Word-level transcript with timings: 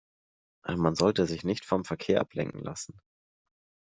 Man 0.67 0.95
sollte 0.95 1.27
sich 1.27 1.43
nicht 1.43 1.63
vom 1.63 1.85
Verkehr 1.85 2.21
ablenken 2.21 2.63
lassen. 2.63 2.99